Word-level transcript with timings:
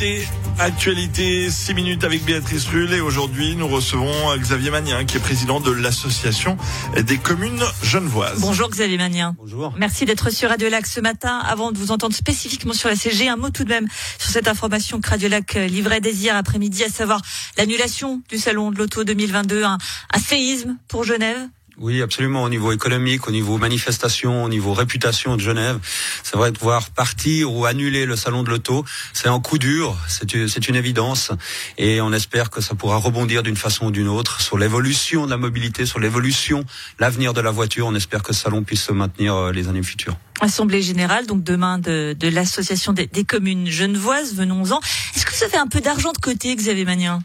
Actualité, 0.00 0.28
actualité, 0.58 1.50
6 1.50 1.74
minutes 1.74 2.04
avec 2.04 2.24
Béatrice 2.24 2.64
Rulle 2.68 2.94
et 2.94 3.02
aujourd'hui 3.02 3.54
nous 3.54 3.68
recevons 3.68 4.34
Xavier 4.38 4.70
Magnien 4.70 5.04
qui 5.04 5.18
est 5.18 5.20
président 5.20 5.60
de 5.60 5.70
l'association 5.70 6.56
des 6.96 7.18
communes 7.18 7.62
genevoises. 7.82 8.40
Bonjour 8.40 8.70
Xavier 8.70 8.96
Magnien. 8.96 9.36
Bonjour. 9.36 9.74
Merci 9.76 10.06
d'être 10.06 10.30
sur 10.30 10.48
Radio 10.48 10.70
Lac 10.70 10.86
ce 10.86 11.00
matin. 11.00 11.36
Avant 11.40 11.70
de 11.70 11.76
vous 11.76 11.90
entendre 11.90 12.14
spécifiquement 12.14 12.72
sur 12.72 12.88
la 12.88 12.96
CG, 12.96 13.28
un 13.28 13.36
mot 13.36 13.50
tout 13.50 13.64
de 13.64 13.68
même 13.68 13.88
sur 14.18 14.30
cette 14.30 14.48
information 14.48 15.02
que 15.02 15.10
Radio 15.10 15.28
Lac 15.28 15.52
livrait 15.52 16.00
dès 16.00 16.14
hier 16.14 16.34
après-midi, 16.34 16.82
à 16.82 16.88
savoir 16.88 17.20
l'annulation 17.58 18.22
du 18.30 18.38
salon 18.38 18.70
de 18.70 18.78
l'auto 18.78 19.04
2022, 19.04 19.64
un, 19.64 19.76
un 20.14 20.18
séisme 20.18 20.78
pour 20.88 21.04
Genève. 21.04 21.36
Oui, 21.80 22.02
absolument. 22.02 22.42
Au 22.42 22.50
niveau 22.50 22.72
économique, 22.72 23.26
au 23.26 23.30
niveau 23.30 23.56
manifestation, 23.56 24.44
au 24.44 24.50
niveau 24.50 24.74
réputation 24.74 25.34
de 25.36 25.40
Genève, 25.40 25.78
c'est 26.22 26.36
vrai 26.36 26.52
de 26.52 26.58
pouvoir 26.58 26.90
partir 26.90 27.50
ou 27.54 27.64
annuler 27.64 28.04
le 28.04 28.16
salon 28.16 28.42
de 28.42 28.50
l'auto, 28.50 28.84
c'est 29.14 29.28
un 29.28 29.40
coup 29.40 29.56
dur, 29.56 29.96
c'est 30.06 30.68
une 30.68 30.76
évidence, 30.76 31.32
et 31.78 32.02
on 32.02 32.12
espère 32.12 32.50
que 32.50 32.60
ça 32.60 32.74
pourra 32.74 32.98
rebondir 32.98 33.42
d'une 33.42 33.56
façon 33.56 33.86
ou 33.86 33.90
d'une 33.90 34.08
autre 34.08 34.42
sur 34.42 34.58
l'évolution 34.58 35.24
de 35.24 35.30
la 35.30 35.38
mobilité, 35.38 35.86
sur 35.86 36.00
l'évolution, 36.00 36.66
l'avenir 36.98 37.32
de 37.32 37.40
la 37.40 37.50
voiture. 37.50 37.86
On 37.86 37.94
espère 37.94 38.22
que 38.22 38.34
ce 38.34 38.42
salon 38.42 38.62
puisse 38.62 38.82
se 38.82 38.92
maintenir 38.92 39.34
euh, 39.34 39.50
les 39.50 39.68
années 39.68 39.82
futures. 39.82 40.18
Assemblée 40.42 40.82
générale, 40.82 41.26
donc 41.26 41.42
demain 41.42 41.78
de, 41.78 42.14
de 42.18 42.28
l'association 42.28 42.92
des, 42.92 43.08
communes 43.24 43.70
genevoises. 43.70 44.34
Venons-en. 44.34 44.80
Est-ce 45.16 45.24
que 45.24 45.34
vous 45.34 45.44
avez 45.44 45.56
un 45.56 45.66
peu 45.66 45.80
d'argent 45.80 46.12
de 46.12 46.18
côté, 46.18 46.54
Xavier 46.54 46.84
Magnien 46.84 47.20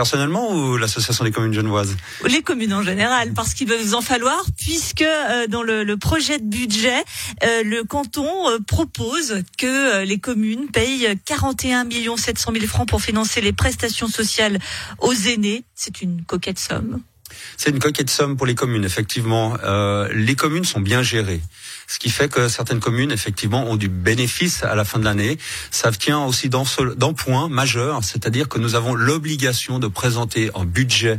personnellement 0.00 0.54
ou 0.54 0.78
l'association 0.78 1.24
des 1.24 1.30
communes 1.30 1.52
genevoises 1.52 1.94
Les 2.26 2.40
communes 2.40 2.72
en 2.72 2.82
général, 2.82 3.34
parce 3.34 3.52
qu'il 3.52 3.68
va 3.68 3.76
vous 3.76 3.92
en 3.92 4.00
falloir, 4.00 4.42
puisque 4.56 5.02
euh, 5.02 5.46
dans 5.46 5.62
le, 5.62 5.84
le, 5.84 5.96
projet 5.98 6.38
de 6.38 6.44
budget, 6.44 7.04
euh, 7.44 7.62
le 7.62 7.84
canton 7.84 8.48
euh, 8.48 8.58
propose 8.66 9.42
que 9.58 10.02
les 10.02 10.18
communes 10.18 10.68
payent 10.72 11.06
41 11.26 11.86
700 12.16 12.52
000 12.54 12.66
francs 12.66 12.88
pour 12.88 13.02
financer 13.02 13.42
les 13.42 13.52
prestations 13.52 14.08
sociales 14.08 14.58
aux 15.00 15.12
aînés. 15.12 15.64
C'est 15.74 16.00
une 16.00 16.22
coquette 16.22 16.58
somme. 16.58 17.02
C'est 17.58 17.68
une 17.68 17.78
coquette 17.78 18.08
somme 18.08 18.38
pour 18.38 18.46
les 18.46 18.54
communes, 18.54 18.86
effectivement. 18.86 19.58
les 20.14 20.34
communes 20.34 20.64
sont 20.64 20.80
bien 20.80 21.02
gérées 21.02 21.42
ce 21.90 21.98
qui 21.98 22.08
fait 22.08 22.28
que 22.28 22.48
certaines 22.48 22.78
communes, 22.78 23.10
effectivement, 23.10 23.68
ont 23.68 23.74
du 23.74 23.88
bénéfice 23.88 24.62
à 24.62 24.76
la 24.76 24.84
fin 24.84 25.00
de 25.00 25.04
l'année. 25.04 25.38
Ça 25.72 25.90
tient 25.90 26.20
aussi 26.20 26.48
d'un 26.48 27.12
point 27.14 27.48
majeur, 27.48 28.04
c'est-à-dire 28.04 28.48
que 28.48 28.60
nous 28.60 28.76
avons 28.76 28.94
l'obligation 28.94 29.80
de 29.80 29.88
présenter 29.88 30.50
un 30.54 30.64
budget 30.64 31.18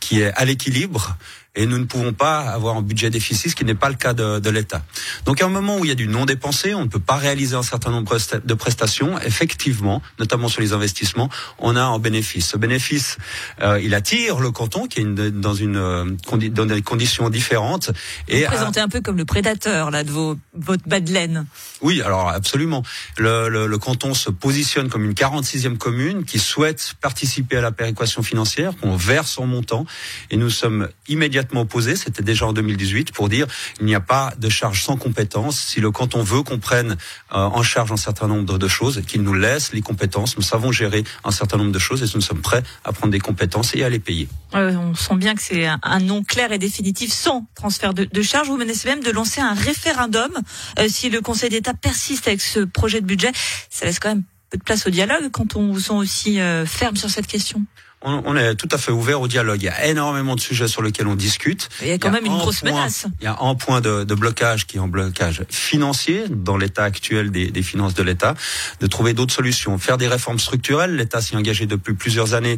qui 0.00 0.20
est 0.20 0.30
à 0.34 0.44
l'équilibre 0.44 1.16
et 1.54 1.66
nous 1.66 1.78
ne 1.78 1.84
pouvons 1.84 2.14
pas 2.14 2.40
avoir 2.40 2.76
un 2.76 2.82
budget 2.82 3.10
déficit, 3.10 3.50
ce 3.50 3.56
qui 3.56 3.64
n'est 3.64 3.74
pas 3.74 3.90
le 3.90 3.94
cas 3.94 4.14
de, 4.14 4.38
de 4.38 4.50
l'État. 4.50 4.82
Donc 5.26 5.42
à 5.42 5.46
un 5.46 5.50
moment 5.50 5.76
où 5.76 5.84
il 5.84 5.88
y 5.88 5.90
a 5.90 5.94
du 5.94 6.08
non 6.08 6.24
dépensé, 6.24 6.72
on 6.74 6.82
ne 6.82 6.88
peut 6.88 6.98
pas 6.98 7.16
réaliser 7.16 7.56
un 7.56 7.62
certain 7.62 7.90
nombre 7.90 8.16
de 8.42 8.54
prestations, 8.54 9.18
effectivement, 9.20 10.00
notamment 10.18 10.48
sur 10.48 10.62
les 10.62 10.72
investissements, 10.72 11.28
on 11.58 11.76
a 11.76 11.82
un 11.82 11.98
bénéfice. 11.98 12.48
Ce 12.48 12.56
bénéfice, 12.56 13.18
euh, 13.60 13.78
il 13.82 13.94
attire 13.94 14.40
le 14.40 14.50
canton 14.50 14.86
qui 14.86 15.00
est 15.00 15.02
une, 15.02 15.14
dans, 15.14 15.54
une, 15.54 15.76
euh, 15.76 16.04
dans 16.50 16.66
des 16.66 16.80
conditions 16.80 17.28
différentes. 17.28 17.90
Et 18.28 18.40
Vous 18.40 18.46
présentez 18.46 18.80
un 18.80 18.88
peu 18.88 19.02
comme 19.02 19.18
le 19.18 19.26
prédateur 19.26 19.90
là 19.90 20.04
de 20.04 20.10
vos, 20.10 20.38
votre 20.54 20.88
bas 20.88 21.00
de 21.00 21.12
laine. 21.12 21.44
Oui, 21.82 22.00
alors 22.00 22.30
absolument. 22.30 22.82
Le, 23.18 23.50
le, 23.50 23.66
le, 23.66 23.78
canton 23.78 24.14
se 24.14 24.30
positionne 24.30 24.88
comme 24.88 25.04
une 25.04 25.12
46e 25.12 25.76
commune 25.76 26.24
qui 26.24 26.38
souhaite 26.38 26.94
participer 27.02 27.58
à 27.58 27.60
la 27.60 27.72
péréquation 27.72 28.22
financière, 28.22 28.72
qu'on 28.80 28.96
verse 28.96 29.32
son 29.32 29.46
montant, 29.46 29.84
et 30.30 30.36
nous 30.36 30.50
sommes 30.50 30.88
immédiatement 31.08 31.41
opposé, 31.54 31.96
c'était 31.96 32.22
déjà 32.22 32.46
en 32.46 32.52
2018, 32.52 33.12
pour 33.12 33.28
dire 33.28 33.46
il 33.80 33.86
n'y 33.86 33.94
a 33.94 34.00
pas 34.00 34.32
de 34.38 34.48
charge 34.48 34.82
sans 34.82 34.96
compétences. 34.96 35.58
Si 35.60 35.80
le 35.80 35.90
canton 35.90 36.22
veut 36.22 36.42
qu'on 36.42 36.58
prenne 36.58 36.92
euh, 37.32 37.38
en 37.38 37.62
charge 37.62 37.92
un 37.92 37.96
certain 37.96 38.28
nombre 38.28 38.58
de 38.58 38.68
choses, 38.68 39.02
qu'il 39.06 39.22
nous 39.22 39.34
laisse 39.34 39.72
les 39.72 39.82
compétences, 39.82 40.36
nous 40.36 40.42
savons 40.42 40.72
gérer 40.72 41.04
un 41.24 41.30
certain 41.30 41.56
nombre 41.56 41.72
de 41.72 41.78
choses 41.78 42.02
et 42.02 42.06
nous 42.14 42.20
sommes 42.20 42.40
prêts 42.40 42.62
à 42.84 42.92
prendre 42.92 43.12
des 43.12 43.20
compétences 43.20 43.74
et 43.74 43.84
à 43.84 43.88
les 43.88 43.98
payer. 43.98 44.28
Euh, 44.54 44.72
on 44.72 44.94
sent 44.94 45.16
bien 45.16 45.34
que 45.34 45.42
c'est 45.42 45.66
un, 45.66 46.00
nom 46.00 46.22
clair 46.22 46.52
et 46.52 46.58
définitif 46.58 47.12
sans 47.12 47.46
transfert 47.54 47.94
de, 47.94 48.04
de 48.04 48.22
charge. 48.22 48.48
Vous 48.48 48.56
menacez 48.56 48.88
même 48.88 49.02
de 49.02 49.10
lancer 49.10 49.40
un 49.40 49.54
référendum 49.54 50.30
euh, 50.78 50.86
si 50.88 51.10
le 51.10 51.20
Conseil 51.20 51.50
d'État 51.50 51.74
persiste 51.74 52.28
avec 52.28 52.40
ce 52.40 52.60
projet 52.60 53.00
de 53.00 53.06
budget. 53.06 53.32
Ça 53.70 53.86
laisse 53.86 53.98
quand 53.98 54.08
même 54.08 54.24
peu 54.52 54.58
de 54.58 54.64
place 54.64 54.86
au 54.86 54.90
dialogue 54.90 55.30
quand 55.30 55.56
on 55.56 55.72
vous 55.72 55.80
sent 55.80 55.94
aussi 55.94 56.38
euh, 56.38 56.66
ferme 56.66 56.96
sur 56.96 57.08
cette 57.08 57.26
question 57.26 57.64
on, 58.04 58.36
est 58.36 58.54
tout 58.54 58.68
à 58.70 58.78
fait 58.78 58.92
ouvert 58.92 59.20
au 59.20 59.28
dialogue. 59.28 59.62
Il 59.62 59.66
y 59.66 59.68
a 59.68 59.86
énormément 59.86 60.34
de 60.34 60.40
sujets 60.40 60.68
sur 60.68 60.82
lesquels 60.82 61.06
on 61.06 61.14
discute. 61.14 61.68
Il 61.80 61.88
y 61.88 61.92
a 61.92 61.98
quand 61.98 62.10
même 62.10 62.26
une 62.26 62.36
grosse 62.36 62.62
menace. 62.62 63.06
Il 63.20 63.24
y 63.24 63.26
a 63.26 63.36
un 63.40 63.54
point 63.54 63.80
de, 63.80 64.04
de, 64.04 64.14
blocage 64.14 64.66
qui 64.66 64.76
est 64.76 64.80
un 64.80 64.88
blocage 64.88 65.44
financier 65.48 66.24
dans 66.28 66.56
l'état 66.56 66.84
actuel 66.84 67.30
des, 67.30 67.50
des, 67.50 67.62
finances 67.62 67.94
de 67.94 68.02
l'État, 68.02 68.34
de 68.80 68.86
trouver 68.86 69.12
d'autres 69.14 69.34
solutions. 69.34 69.78
Faire 69.78 69.98
des 69.98 70.08
réformes 70.08 70.38
structurelles, 70.38 70.96
l'État 70.96 71.20
s'y 71.20 71.34
est 71.34 71.36
engagé 71.36 71.66
depuis 71.66 71.94
plusieurs 71.94 72.34
années, 72.34 72.56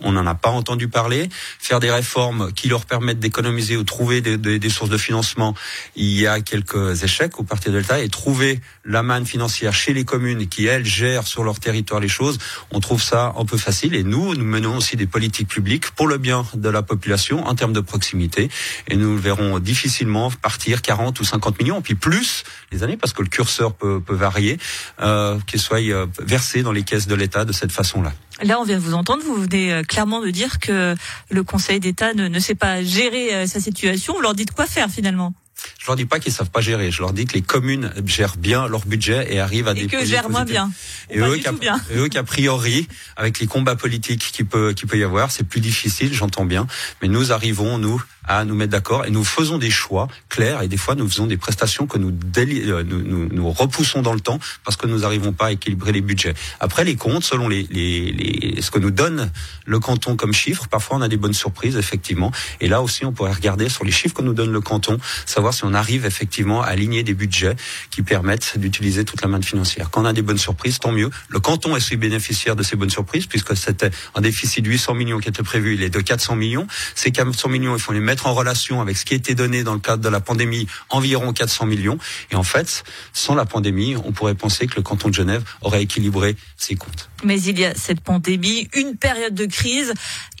on 0.00 0.12
n'en 0.12 0.26
a 0.26 0.34
pas 0.34 0.50
entendu 0.50 0.88
parler. 0.88 1.28
Faire 1.58 1.80
des 1.80 1.90
réformes 1.90 2.52
qui 2.52 2.68
leur 2.68 2.86
permettent 2.86 3.20
d'économiser 3.20 3.76
ou 3.76 3.84
trouver 3.84 4.20
des, 4.20 4.36
des, 4.36 4.58
des, 4.58 4.70
sources 4.70 4.90
de 4.90 4.98
financement, 4.98 5.54
il 5.96 6.18
y 6.18 6.26
a 6.26 6.40
quelques 6.40 7.02
échecs 7.02 7.38
au 7.38 7.42
parti 7.42 7.70
de 7.70 7.78
l'État 7.78 8.00
et 8.00 8.08
trouver 8.08 8.60
la 8.84 9.02
manne 9.02 9.26
financière 9.26 9.74
chez 9.74 9.92
les 9.92 10.04
communes 10.04 10.46
qui, 10.48 10.66
elles, 10.66 10.84
gèrent 10.84 11.26
sur 11.26 11.44
leur 11.44 11.58
territoire 11.60 12.00
les 12.00 12.08
choses, 12.08 12.38
on 12.70 12.80
trouve 12.80 13.02
ça 13.02 13.34
un 13.36 13.44
peu 13.44 13.56
facile 13.56 13.94
et 13.94 14.04
nous, 14.04 14.34
nous 14.34 14.44
menons 14.44 14.80
aussi 14.84 14.96
des 14.96 15.06
politiques 15.06 15.48
publiques 15.48 15.90
pour 15.92 16.06
le 16.06 16.18
bien 16.18 16.44
de 16.52 16.68
la 16.68 16.82
population 16.82 17.46
en 17.46 17.54
termes 17.54 17.72
de 17.72 17.80
proximité. 17.80 18.50
Et 18.88 18.96
nous 18.96 19.16
verrons 19.16 19.58
difficilement 19.58 20.30
partir 20.30 20.82
40 20.82 21.18
ou 21.20 21.24
50 21.24 21.58
millions, 21.58 21.80
puis 21.80 21.94
plus 21.94 22.44
les 22.70 22.82
années, 22.82 22.98
parce 22.98 23.14
que 23.14 23.22
le 23.22 23.28
curseur 23.28 23.72
peut, 23.72 24.02
peut 24.04 24.14
varier, 24.14 24.58
euh, 25.00 25.38
qu'il 25.46 25.58
soit 25.58 25.80
euh, 25.80 26.06
versé 26.20 26.62
dans 26.62 26.72
les 26.72 26.82
caisses 26.82 27.06
de 27.06 27.14
l'État 27.14 27.46
de 27.46 27.52
cette 27.52 27.72
façon-là. 27.72 28.12
Là, 28.42 28.60
on 28.60 28.64
vient 28.64 28.76
de 28.76 28.82
vous 28.82 28.92
entendre. 28.92 29.22
Vous 29.24 29.36
venez 29.36 29.72
euh, 29.72 29.82
clairement 29.84 30.20
de 30.20 30.28
dire 30.28 30.58
que 30.58 30.94
le 31.30 31.42
Conseil 31.44 31.80
d'État 31.80 32.12
ne, 32.12 32.28
ne 32.28 32.38
sait 32.38 32.54
pas 32.54 32.82
gérer 32.82 33.34
euh, 33.34 33.46
sa 33.46 33.60
situation. 33.60 34.14
Vous 34.14 34.20
leur 34.20 34.34
dites 34.34 34.52
quoi 34.52 34.66
faire 34.66 34.90
finalement? 34.90 35.32
Je 35.78 35.86
leur 35.86 35.96
dis 35.96 36.06
pas 36.06 36.18
qu'ils 36.20 36.32
savent 36.32 36.50
pas 36.50 36.60
gérer. 36.60 36.90
Je 36.90 37.00
leur 37.00 37.12
dis 37.12 37.26
que 37.26 37.34
les 37.34 37.42
communes 37.42 37.92
gèrent 38.06 38.36
bien 38.36 38.66
leur 38.68 38.86
budget 38.86 39.34
et 39.34 39.40
arrivent 39.40 39.68
à 39.68 39.72
et 39.72 39.82
des 39.82 39.86
que 39.86 40.04
gèrent 40.04 40.30
moins 40.30 40.44
bien. 40.44 40.70
Et 41.10 41.18
eux, 41.18 41.38
bien. 41.60 41.80
et 41.90 41.98
eux, 41.98 42.08
qu'a 42.08 42.22
priori, 42.22 42.88
avec 43.16 43.38
les 43.38 43.46
combats 43.46 43.76
politiques 43.76 44.30
qui 44.32 44.44
peut, 44.44 44.72
qui 44.72 44.86
peut 44.86 44.98
y 44.98 45.04
avoir, 45.04 45.30
c'est 45.30 45.44
plus 45.44 45.60
difficile, 45.60 46.12
j'entends 46.14 46.44
bien. 46.44 46.66
Mais 47.02 47.08
nous 47.08 47.32
arrivons, 47.32 47.78
nous, 47.78 48.02
à 48.26 48.44
nous 48.44 48.54
mettre 48.54 48.72
d'accord 48.72 49.04
et 49.04 49.10
nous 49.10 49.24
faisons 49.24 49.58
des 49.58 49.70
choix 49.70 50.08
clairs 50.28 50.62
et 50.62 50.68
des 50.68 50.76
fois 50.76 50.94
nous 50.94 51.08
faisons 51.08 51.26
des 51.26 51.36
prestations 51.36 51.86
que 51.86 51.98
nous, 51.98 52.12
euh, 52.38 52.82
nous, 52.84 53.02
nous, 53.02 53.28
nous, 53.30 53.50
repoussons 53.50 54.02
dans 54.02 54.14
le 54.14 54.20
temps 54.20 54.38
parce 54.64 54.76
que 54.76 54.86
nous 54.86 55.00
n'arrivons 55.00 55.32
pas 55.32 55.46
à 55.46 55.52
équilibrer 55.52 55.92
les 55.92 56.00
budgets. 56.00 56.34
Après 56.60 56.84
les 56.84 56.96
comptes, 56.96 57.24
selon 57.24 57.48
les, 57.48 57.66
les, 57.70 58.12
les, 58.12 58.62
ce 58.62 58.70
que 58.70 58.78
nous 58.78 58.90
donne 58.90 59.30
le 59.66 59.78
canton 59.78 60.16
comme 60.16 60.32
chiffre, 60.32 60.68
parfois 60.68 60.96
on 60.96 61.02
a 61.02 61.08
des 61.08 61.16
bonnes 61.16 61.34
surprises 61.34 61.76
effectivement. 61.76 62.32
Et 62.60 62.68
là 62.68 62.82
aussi 62.82 63.04
on 63.04 63.12
pourrait 63.12 63.32
regarder 63.32 63.68
sur 63.68 63.84
les 63.84 63.92
chiffres 63.92 64.14
que 64.14 64.22
nous 64.22 64.34
donne 64.34 64.52
le 64.52 64.60
canton, 64.60 64.98
savoir 65.26 65.52
si 65.52 65.64
on 65.64 65.74
arrive 65.74 66.06
effectivement 66.06 66.62
à 66.62 66.66
aligner 66.66 67.02
des 67.02 67.14
budgets 67.14 67.56
qui 67.90 68.02
permettent 68.02 68.58
d'utiliser 68.58 69.04
toute 69.04 69.22
la 69.22 69.28
main 69.28 69.42
financière. 69.42 69.90
Quand 69.90 70.02
on 70.02 70.06
a 70.06 70.12
des 70.12 70.22
bonnes 70.22 70.38
surprises, 70.38 70.78
tant 70.78 70.92
mieux. 70.92 71.10
Le 71.28 71.40
canton 71.40 71.76
est 71.76 71.80
celui 71.80 71.96
bénéficiaire 71.96 72.56
de 72.56 72.62
ces 72.62 72.76
bonnes 72.76 72.90
surprises 72.90 73.26
puisque 73.26 73.56
c'était 73.56 73.90
un 74.14 74.20
déficit 74.20 74.64
de 74.64 74.70
800 74.70 74.94
millions 74.94 75.18
qui 75.18 75.28
était 75.28 75.42
prévu, 75.42 75.74
il 75.74 75.82
est 75.82 75.90
de 75.90 76.00
400 76.00 76.36
millions. 76.36 76.66
Ces 76.94 77.10
400 77.10 77.48
millions, 77.48 77.76
il 77.76 77.80
faut 77.80 77.92
les 77.92 78.00
mettre 78.00 78.13
mettre 78.14 78.28
en 78.28 78.34
relation 78.34 78.80
avec 78.80 78.96
ce 78.96 79.04
qui 79.04 79.14
était 79.14 79.34
donné 79.34 79.64
dans 79.64 79.74
le 79.74 79.80
cadre 79.80 80.00
de 80.00 80.08
la 80.08 80.20
pandémie, 80.20 80.68
environ 80.88 81.32
400 81.32 81.66
millions. 81.66 81.98
Et 82.30 82.36
en 82.36 82.44
fait, 82.44 82.84
sans 83.12 83.34
la 83.34 83.44
pandémie, 83.44 83.96
on 83.96 84.12
pourrait 84.12 84.36
penser 84.36 84.68
que 84.68 84.76
le 84.76 84.82
canton 84.82 85.08
de 85.08 85.14
Genève 85.14 85.42
aurait 85.62 85.82
équilibré 85.82 86.36
ses 86.56 86.76
comptes. 86.76 87.10
Mais 87.24 87.42
il 87.42 87.58
y 87.58 87.64
a 87.64 87.74
cette 87.74 88.00
pandémie, 88.00 88.68
une 88.72 88.96
période 88.96 89.34
de 89.34 89.46
crise. 89.46 89.92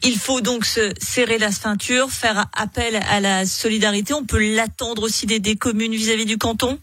Il 0.04 0.16
faut 0.16 0.40
donc 0.40 0.66
se 0.66 0.92
serrer 1.00 1.38
la 1.38 1.50
ceinture, 1.50 2.12
faire 2.12 2.46
appel 2.52 2.94
à 3.10 3.18
la 3.18 3.44
solidarité. 3.44 4.14
On 4.14 4.24
peut 4.24 4.54
l'attendre 4.54 5.02
aussi 5.02 5.26
des, 5.26 5.40
des 5.40 5.56
communes 5.56 5.94
vis-à-vis 5.94 6.26
-vis 6.26 6.28
du 6.28 6.38
canton? 6.38 6.78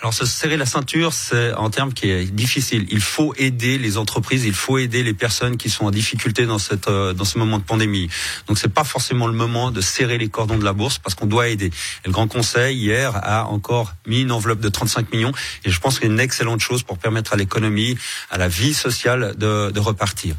Alors 0.00 0.12
se 0.12 0.26
serrer 0.26 0.56
la 0.56 0.66
ceinture, 0.66 1.12
c'est 1.12 1.52
un 1.52 1.70
terme 1.70 1.92
qui 1.92 2.10
est 2.10 2.24
difficile. 2.24 2.86
Il 2.90 3.00
faut 3.00 3.32
aider 3.36 3.78
les 3.78 3.96
entreprises, 3.96 4.44
il 4.44 4.52
faut 4.52 4.76
aider 4.76 5.04
les 5.04 5.14
personnes 5.14 5.56
qui 5.56 5.70
sont 5.70 5.86
en 5.86 5.92
difficulté 5.92 6.46
dans 6.46 6.58
cette 6.58 6.88
euh, 6.88 7.12
dans 7.12 7.24
ce 7.24 7.38
moment 7.38 7.58
de 7.58 7.62
pandémie. 7.62 8.10
Donc 8.48 8.58
c'est 8.58 8.72
pas 8.72 8.82
forcément 8.82 9.28
le 9.28 9.32
moment 9.32 9.70
de 9.70 9.80
serrer 9.80 10.18
les 10.18 10.28
cordons 10.28 10.58
de 10.58 10.64
la 10.64 10.72
bourse 10.72 10.98
parce 10.98 11.14
qu'on 11.14 11.26
doit 11.26 11.48
aider. 11.48 11.66
Et 11.66 12.06
le 12.06 12.12
Grand 12.12 12.26
Conseil 12.26 12.76
hier 12.76 13.12
a 13.14 13.46
encore 13.46 13.94
mis 14.06 14.22
une 14.22 14.32
enveloppe 14.32 14.60
de 14.60 14.68
35 14.68 15.12
millions 15.12 15.32
et 15.64 15.70
je 15.70 15.78
pense 15.78 15.94
que 15.94 16.02
c'est 16.02 16.12
une 16.12 16.20
excellente 16.20 16.60
chose 16.60 16.82
pour 16.82 16.98
permettre 16.98 17.32
à 17.32 17.36
l'économie, 17.36 17.96
à 18.30 18.36
la 18.36 18.48
vie 18.48 18.74
sociale 18.74 19.34
de, 19.38 19.70
de 19.70 19.80
repartir. 19.80 20.34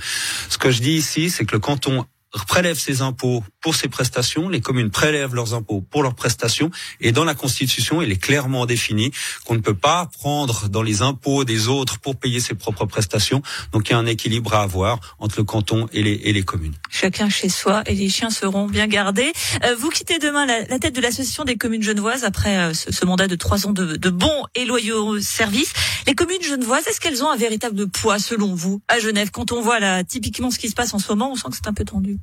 Ce 0.50 0.58
que 0.58 0.70
je 0.70 0.82
dis 0.82 0.94
ici, 0.94 1.30
c'est 1.30 1.46
que 1.46 1.54
le 1.54 1.60
canton 1.60 2.06
prélève 2.44 2.78
ses 2.78 3.02
impôts 3.02 3.44
pour 3.66 3.74
ces 3.74 3.88
prestations. 3.88 4.48
Les 4.48 4.62
communes 4.62 4.92
prélèvent 4.92 5.34
leurs 5.34 5.56
impôts 5.56 5.82
pour 5.82 6.04
leurs 6.04 6.14
prestations. 6.14 6.70
Et 7.02 7.12
dans 7.12 7.24
la 7.24 7.34
Constitution, 7.34 8.04
il 8.04 8.12
est 8.12 8.22
clairement 8.22 8.68
défini 8.68 9.10
qu'on 9.44 9.56
ne 9.56 9.60
peut 9.60 9.74
pas 9.74 10.08
prendre 10.14 10.70
dans 10.70 10.84
les 10.84 11.02
impôts 11.02 11.46
des 11.46 11.68
autres 11.68 11.98
pour 11.98 12.16
payer 12.16 12.40
ses 12.40 12.54
propres 12.54 12.86
prestations. 12.86 13.42
Donc 13.72 13.90
il 13.90 13.94
y 13.94 13.96
a 13.96 13.98
un 13.98 14.06
équilibre 14.06 14.54
à 14.54 14.62
avoir 14.62 15.00
entre 15.18 15.40
le 15.40 15.46
canton 15.46 15.88
et 15.94 16.04
les, 16.04 16.44
communes. 16.44 16.76
Chacun 16.92 17.28
chez 17.28 17.50
soi 17.50 17.82
et 17.88 17.96
les 17.96 18.08
chiens 18.08 18.30
seront 18.30 18.68
bien 18.68 18.86
gardés. 18.86 19.34
Euh, 19.64 19.76
vous 19.80 19.90
quittez 19.90 20.20
demain 20.20 20.46
la, 20.46 20.78
tête 20.78 20.94
de 20.94 21.02
l'association 21.02 21.44
des 21.44 21.56
communes 21.56 21.82
genevoises 21.82 22.24
après 22.24 22.58
euh, 22.58 22.74
ce, 22.76 22.92
ce, 22.92 23.04
mandat 23.04 23.28
de 23.28 23.36
trois 23.36 23.66
ans 23.66 23.74
de, 23.74 23.96
de 23.96 24.10
bons 24.12 24.44
et 24.54 24.66
loyaux 24.66 25.20
services. 25.20 25.74
Les 26.06 26.14
communes 26.14 26.44
genevoises, 26.44 26.86
est-ce 26.86 27.02
qu'elles 27.02 27.24
ont 27.24 27.32
un 27.32 27.38
véritable 27.38 27.88
poids 27.90 28.20
selon 28.20 28.54
vous 28.54 28.84
à 28.88 29.00
Genève? 29.00 29.32
Quand 29.32 29.52
on 29.52 29.62
voit 29.62 29.80
là 29.80 30.04
typiquement 30.04 30.52
ce 30.52 30.60
qui 30.60 30.70
se 30.70 30.76
passe 30.76 30.94
en 30.94 31.00
ce 31.00 31.08
moment, 31.08 31.32
on 31.32 31.36
sent 31.36 31.48
que 31.50 31.56
c'est 31.56 31.68
un 31.68 31.74
peu 31.74 31.84
tendu. 31.84 32.20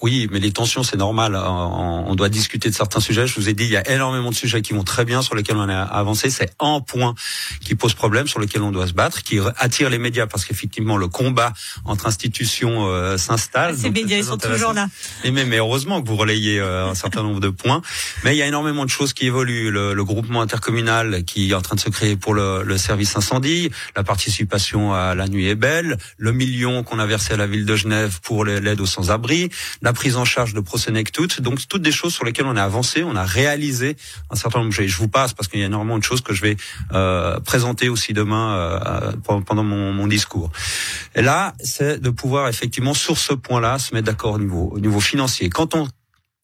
Oui, 0.00 0.28
mais 0.30 0.38
les 0.38 0.52
tensions, 0.52 0.84
c'est 0.84 0.96
normal. 0.96 1.34
Euh, 1.34 1.40
on 1.40 2.14
doit 2.14 2.28
discuter 2.28 2.70
de 2.70 2.74
certains 2.74 3.00
sujets. 3.00 3.26
Je 3.26 3.34
vous 3.34 3.48
ai 3.48 3.52
dit, 3.52 3.64
il 3.64 3.70
y 3.70 3.76
a 3.76 3.90
énormément 3.90 4.30
de 4.30 4.34
sujets 4.34 4.62
qui 4.62 4.72
vont 4.72 4.84
très 4.84 5.04
bien, 5.04 5.22
sur 5.22 5.34
lesquels 5.34 5.56
on 5.56 5.68
a 5.68 5.82
avancé. 5.82 6.30
C'est 6.30 6.52
un 6.60 6.80
point 6.80 7.16
qui 7.64 7.74
pose 7.74 7.94
problème, 7.94 8.28
sur 8.28 8.38
lequel 8.38 8.62
on 8.62 8.70
doit 8.70 8.86
se 8.86 8.92
battre, 8.92 9.24
qui 9.24 9.40
attire 9.56 9.90
les 9.90 9.98
médias, 9.98 10.28
parce 10.28 10.44
qu'effectivement, 10.44 10.96
le 10.96 11.08
combat 11.08 11.52
entre 11.84 12.06
institutions 12.06 12.86
euh, 12.86 13.16
s'installe. 13.16 13.76
Ces 13.76 13.90
médias, 13.90 14.18
ils 14.18 14.24
sont 14.24 14.36
toujours 14.36 14.72
là. 14.72 14.88
Et 15.24 15.32
mais, 15.32 15.44
mais, 15.44 15.56
heureusement 15.56 16.00
que 16.00 16.06
vous 16.06 16.16
relayez 16.16 16.60
euh, 16.60 16.90
un 16.90 16.94
certain 16.94 17.24
nombre 17.24 17.40
de 17.40 17.50
points. 17.50 17.82
Mais 18.22 18.36
il 18.36 18.38
y 18.38 18.42
a 18.42 18.46
énormément 18.46 18.84
de 18.84 18.90
choses 18.90 19.12
qui 19.12 19.26
évoluent. 19.26 19.72
Le, 19.72 19.94
le 19.94 20.04
groupement 20.04 20.42
intercommunal 20.42 21.24
qui 21.24 21.50
est 21.50 21.54
en 21.54 21.60
train 21.60 21.74
de 21.74 21.80
se 21.80 21.90
créer 21.90 22.16
pour 22.16 22.34
le, 22.34 22.62
le 22.62 22.78
service 22.78 23.16
incendie, 23.16 23.70
la 23.96 24.04
participation 24.04 24.94
à 24.94 25.16
la 25.16 25.26
nuit 25.26 25.48
est 25.48 25.56
belle, 25.56 25.98
le 26.18 26.32
million 26.32 26.84
qu'on 26.84 27.00
a 27.00 27.06
versé 27.06 27.34
à 27.34 27.36
la 27.36 27.48
ville 27.48 27.66
de 27.66 27.74
Genève 27.74 28.20
pour 28.22 28.44
l'aide 28.44 28.80
aux 28.80 28.86
sans-abri, 28.86 29.50
la 29.88 29.94
prise 29.94 30.18
en 30.18 30.26
charge 30.26 30.52
de 30.52 30.60
Prosenectut. 30.60 31.40
Donc 31.40 31.66
toutes 31.66 31.80
des 31.80 31.92
choses 31.92 32.12
sur 32.12 32.26
lesquelles 32.26 32.44
on 32.44 32.56
a 32.56 32.62
avancé, 32.62 33.02
on 33.02 33.16
a 33.16 33.24
réalisé 33.24 33.96
un 34.28 34.36
certain 34.36 34.58
nombre. 34.58 34.70
Je 34.70 34.96
vous 34.98 35.08
passe 35.08 35.32
parce 35.32 35.48
qu'il 35.48 35.60
y 35.60 35.62
a 35.62 35.66
énormément 35.66 35.96
de 35.96 36.04
choses 36.04 36.20
que 36.20 36.34
je 36.34 36.42
vais 36.42 36.58
euh, 36.92 37.40
présenter 37.40 37.88
aussi 37.88 38.12
demain 38.12 38.54
euh, 38.54 39.12
pendant 39.46 39.64
mon, 39.64 39.94
mon, 39.94 40.06
discours. 40.06 40.50
Et 41.14 41.22
là, 41.22 41.54
c'est 41.64 42.02
de 42.02 42.10
pouvoir 42.10 42.48
effectivement 42.48 42.92
sur 42.92 43.16
ce 43.16 43.32
point-là 43.32 43.78
se 43.78 43.94
mettre 43.94 44.06
d'accord 44.06 44.34
au 44.34 44.38
niveau, 44.38 44.70
au 44.74 44.78
niveau 44.78 45.00
financier. 45.00 45.48
Quand 45.48 45.74
on 45.74 45.88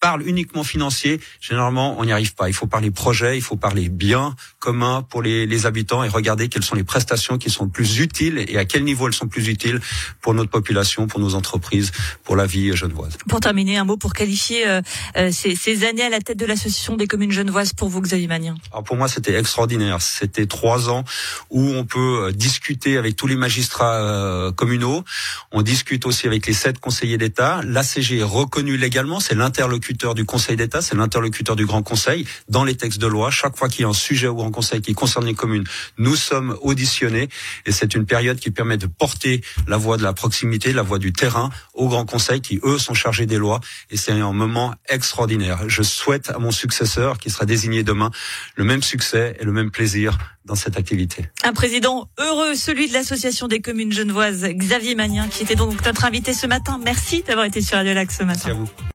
parle 0.05 0.29
uniquement 0.29 0.65
financier, 0.65 1.19
généralement, 1.41 1.99
on 1.99 2.05
n'y 2.05 2.13
arrive 2.13 2.35
pas. 2.35 2.51
Il 2.51 2.53
faut 2.53 2.67
parler 2.67 2.91
projet, 2.91 3.39
il 3.39 3.41
faut 3.41 3.57
parler 3.57 3.89
bien 3.89 4.37
commun 4.59 5.01
pour 5.01 5.23
les, 5.23 5.47
les, 5.47 5.65
habitants 5.65 6.05
et 6.05 6.09
regarder 6.09 6.51
quelles 6.51 6.63
sont 6.63 6.75
les 6.75 6.85
prestations 6.85 7.39
qui 7.39 7.49
sont 7.49 7.69
plus 7.69 8.01
utiles 8.01 8.45
et 8.47 8.59
à 8.59 8.67
quel 8.67 8.85
niveau 8.85 9.09
elles 9.09 9.15
sont 9.15 9.29
plus 9.29 9.49
utiles 9.49 9.81
pour 10.21 10.35
notre 10.35 10.51
population, 10.51 11.07
pour 11.07 11.21
nos 11.21 11.35
entreprises, 11.35 11.91
pour 12.23 12.37
la 12.37 12.45
vie 12.45 12.77
genevoise. 12.77 13.17
Pour 13.31 13.41
terminer, 13.41 13.79
un 13.79 13.85
mot 13.85 13.97
pour 13.97 14.13
qualifier 14.13 14.69
euh, 14.69 14.83
euh 15.17 15.31
ces, 15.33 15.57
ces, 15.57 15.87
années 15.87 16.03
à 16.03 16.11
la 16.11 16.21
tête 16.21 16.39
de 16.39 16.45
l'association 16.45 16.97
des 16.97 17.07
communes 17.07 17.33
genevoises 17.33 17.73
pour 17.73 17.89
vous, 17.89 18.03
Xavier 18.03 18.27
Magnien. 18.27 18.57
Alors 18.73 18.85
pour 18.85 18.97
moi, 18.97 19.09
c'était 19.09 19.39
extraordinaire. 19.39 20.03
C'était 20.03 20.45
trois 20.45 20.91
ans 20.91 21.05
où 21.49 21.63
on 21.63 21.87
peut 21.87 22.27
euh, 22.27 22.33
discuter 22.33 22.99
avec 22.99 23.17
tous 23.17 23.27
les 23.27 23.37
magistrats 23.37 23.97
euh, 23.97 24.53
communaux. 24.53 25.03
On 25.51 25.63
discute 25.63 26.05
aussi 26.05 26.27
avec 26.27 26.47
les 26.47 26.53
sept 26.53 26.79
conseillers 26.79 27.17
d'État. 27.17 27.63
L'ACG 27.65 28.19
est 28.19 28.23
reconnu 28.23 28.77
légalement, 28.77 29.19
c'est 29.19 29.35
l'interlocuteur 29.35 29.94
du 30.15 30.25
Conseil 30.25 30.57
d'État, 30.57 30.83
c'est 30.83 30.97
l'interlocuteur 30.97 31.57
du 31.57 31.67
Grand 31.67 31.83
Conseil 31.83 32.27
dans 32.49 32.65
les 32.65 32.75
textes 32.75 33.01
de 33.01 33.07
loi. 33.07 33.31
Chaque 33.31 33.57
fois 33.57 33.69
qu'il 33.69 33.83
y 33.83 33.85
a 33.85 33.89
un 33.89 33.93
sujet 33.93 34.27
au 34.27 34.35
Grand 34.35 34.51
Conseil 34.51 34.81
qui 34.81 34.93
concerne 34.95 35.25
les 35.25 35.35
communes, 35.35 35.65
nous 35.99 36.17
sommes 36.17 36.57
auditionnés 36.63 37.29
et 37.65 37.73
c'est 37.73 37.95
une 37.95 38.05
période 38.05 38.39
qui 38.39 38.51
permet 38.51 38.77
de 38.77 38.87
porter 38.87 39.43
la 39.67 39.77
voix 39.77 39.97
de 39.97 40.03
la 40.03 40.13
proximité, 40.13 40.73
la 40.73 40.83
voix 40.83 40.99
du 40.99 41.13
terrain 41.13 41.51
au 41.73 41.89
Grand 41.89 42.05
Conseil 42.05 42.41
qui, 42.41 42.61
eux, 42.65 42.79
sont 42.79 42.95
chargés 42.95 43.27
des 43.27 43.39
lois 43.39 43.61
et 43.91 43.97
c'est 43.97 44.13
un 44.13 44.33
moment 44.33 44.75
extraordinaire. 44.89 45.69
Je 45.69 45.83
souhaite 45.83 46.31
à 46.31 46.39
mon 46.39 46.51
successeur 46.51 47.19
qui 47.19 47.31
sera 47.31 47.47
désigné 47.47 47.83
demain 47.83 48.11
le 48.57 48.65
même 48.65 48.83
succès 48.83 49.37
et 49.41 49.45
le 49.45 49.53
même 49.53 49.71
plaisir 49.71 50.19
dans 50.45 50.55
cette 50.55 50.77
activité. 50.77 51.31
Un 51.43 51.53
président 51.53 52.11
heureux, 52.19 52.55
celui 52.55 52.89
de 52.89 52.93
l'Association 52.93 53.49
des 53.49 53.61
communes 53.61 53.93
genevoises, 53.93 54.45
Xavier 54.45 54.95
Magnien, 54.95 55.29
qui 55.29 55.43
était 55.43 55.55
donc 55.55 55.83
notre 55.85 56.05
invité 56.05 56.35
ce 56.35 56.47
matin. 56.47 56.79
Merci 56.85 57.23
d'avoir 57.23 57.47
été 57.47 57.63
sur 57.63 57.77
Radio 57.79 57.95
Lac 57.95 58.11
ce 58.11 58.23
matin. 58.23 58.35
Merci 58.35 58.51
à 58.51 58.55
vous. 58.55 58.94